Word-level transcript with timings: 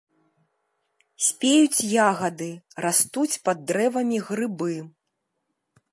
Спеюць 1.25 1.87
ягады, 2.07 2.49
растуць 2.85 3.39
пад 3.49 3.57
дрэвамі 3.73 4.17
грыбы. 4.31 4.73